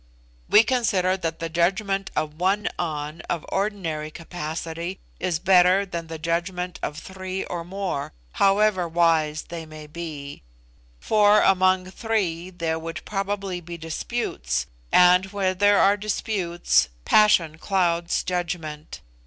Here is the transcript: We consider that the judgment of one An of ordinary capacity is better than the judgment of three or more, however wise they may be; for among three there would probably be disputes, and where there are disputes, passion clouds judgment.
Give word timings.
We 0.49 0.63
consider 0.63 1.15
that 1.15 1.37
the 1.37 1.47
judgment 1.47 2.09
of 2.15 2.39
one 2.39 2.67
An 2.79 3.21
of 3.29 3.45
ordinary 3.49 4.09
capacity 4.09 4.99
is 5.19 5.37
better 5.37 5.85
than 5.85 6.07
the 6.07 6.17
judgment 6.17 6.79
of 6.81 6.97
three 6.97 7.45
or 7.45 7.63
more, 7.63 8.11
however 8.31 8.87
wise 8.87 9.43
they 9.43 9.63
may 9.67 9.85
be; 9.85 10.41
for 10.99 11.41
among 11.41 11.91
three 11.91 12.49
there 12.49 12.79
would 12.79 13.05
probably 13.05 13.61
be 13.61 13.77
disputes, 13.77 14.65
and 14.91 15.27
where 15.27 15.53
there 15.53 15.77
are 15.77 15.97
disputes, 15.97 16.89
passion 17.05 17.59
clouds 17.59 18.23
judgment. 18.23 19.01